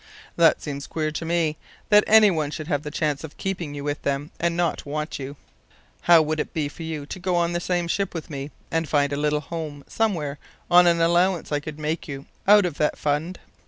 [0.35, 1.57] "That seems queer to me:
[1.89, 5.19] that any one should have the chance of keeping you with them, and not want
[5.19, 5.35] you...
[6.01, 8.89] How would it be for you to go on the same ship with me, and
[8.89, 10.39] find a little home somewhere
[10.71, 13.37] on an allowance I could make you out of that fund?